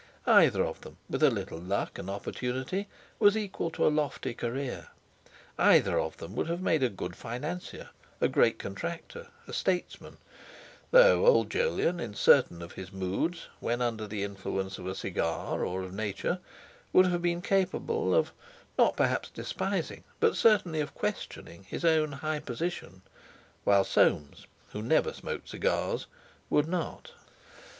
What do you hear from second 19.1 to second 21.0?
despising, but certainly of